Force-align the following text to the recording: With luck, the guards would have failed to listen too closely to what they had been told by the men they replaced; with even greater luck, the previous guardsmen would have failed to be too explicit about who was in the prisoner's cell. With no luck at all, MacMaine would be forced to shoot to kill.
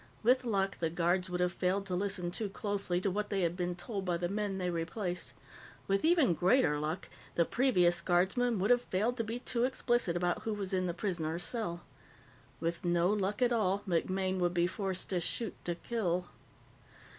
With 0.23 0.43
luck, 0.43 0.79
the 0.79 0.89
guards 0.89 1.29
would 1.29 1.41
have 1.41 1.53
failed 1.53 1.85
to 1.85 1.95
listen 1.95 2.31
too 2.31 2.49
closely 2.49 2.99
to 3.01 3.11
what 3.11 3.29
they 3.29 3.41
had 3.41 3.55
been 3.55 3.75
told 3.75 4.03
by 4.03 4.17
the 4.17 4.27
men 4.29 4.57
they 4.57 4.71
replaced; 4.71 5.31
with 5.87 6.03
even 6.03 6.33
greater 6.33 6.79
luck, 6.79 7.07
the 7.35 7.45
previous 7.45 8.01
guardsmen 8.01 8.57
would 8.57 8.71
have 8.71 8.81
failed 8.81 9.15
to 9.17 9.23
be 9.23 9.37
too 9.37 9.63
explicit 9.63 10.17
about 10.17 10.41
who 10.41 10.55
was 10.55 10.73
in 10.73 10.87
the 10.87 10.95
prisoner's 10.95 11.43
cell. 11.43 11.83
With 12.59 12.83
no 12.83 13.11
luck 13.13 13.43
at 13.43 13.53
all, 13.53 13.83
MacMaine 13.87 14.39
would 14.39 14.55
be 14.55 14.65
forced 14.65 15.09
to 15.09 15.21
shoot 15.21 15.53
to 15.65 15.75
kill. 15.75 16.25